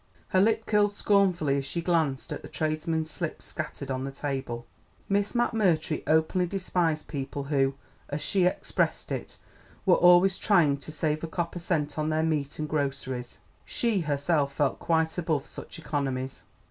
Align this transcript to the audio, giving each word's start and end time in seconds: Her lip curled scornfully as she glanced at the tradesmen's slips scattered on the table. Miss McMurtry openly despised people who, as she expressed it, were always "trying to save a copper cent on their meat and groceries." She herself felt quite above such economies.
Her 0.29 0.41
lip 0.41 0.65
curled 0.65 0.93
scornfully 0.93 1.59
as 1.59 1.65
she 1.67 1.79
glanced 1.79 2.33
at 2.33 2.41
the 2.41 2.47
tradesmen's 2.47 3.11
slips 3.11 3.45
scattered 3.45 3.91
on 3.91 4.03
the 4.03 4.09
table. 4.11 4.65
Miss 5.07 5.33
McMurtry 5.33 6.01
openly 6.07 6.47
despised 6.47 7.07
people 7.07 7.43
who, 7.43 7.75
as 8.09 8.19
she 8.19 8.45
expressed 8.47 9.11
it, 9.11 9.37
were 9.85 9.93
always 9.93 10.39
"trying 10.39 10.77
to 10.77 10.91
save 10.91 11.23
a 11.23 11.27
copper 11.27 11.59
cent 11.59 11.99
on 11.99 12.09
their 12.09 12.23
meat 12.23 12.57
and 12.57 12.67
groceries." 12.67 13.41
She 13.63 13.99
herself 13.99 14.53
felt 14.53 14.79
quite 14.79 15.19
above 15.19 15.45
such 15.45 15.77
economies. 15.77 16.41